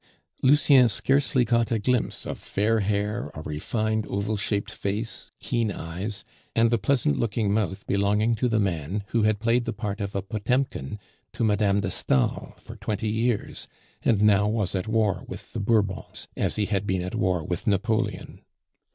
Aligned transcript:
Lucien 0.41 0.89
scarcely 0.89 1.45
caught 1.45 1.71
a 1.71 1.77
glimpse 1.77 2.25
of 2.25 2.39
fair 2.39 2.79
hair, 2.79 3.29
a 3.35 3.41
refined 3.43 4.07
oval 4.07 4.35
shaped 4.35 4.71
face, 4.71 5.29
keen 5.39 5.71
eyes, 5.71 6.23
and 6.55 6.71
the 6.71 6.79
pleasant 6.79 7.19
looking 7.19 7.53
mouth 7.53 7.85
belonging 7.85 8.33
to 8.33 8.49
the 8.49 8.57
man 8.59 9.03
who 9.09 9.21
had 9.21 9.39
played 9.39 9.63
the 9.65 9.73
part 9.73 10.01
of 10.01 10.15
a 10.15 10.23
Potemkin 10.23 10.97
to 11.33 11.43
Mme. 11.43 11.81
de 11.81 11.91
Stael 11.91 12.55
for 12.59 12.75
twenty 12.77 13.09
years, 13.09 13.67
and 14.01 14.23
now 14.23 14.47
was 14.47 14.73
at 14.73 14.87
war 14.87 15.23
with 15.27 15.53
the 15.53 15.59
Bourbons, 15.59 16.27
as 16.35 16.55
he 16.55 16.65
had 16.65 16.87
been 16.87 17.03
at 17.03 17.13
war 17.13 17.43
with 17.43 17.67
Napoleon. 17.67 18.41